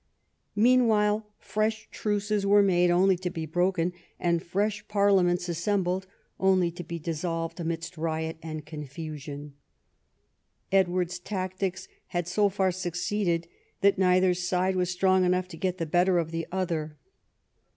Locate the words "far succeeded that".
12.49-13.99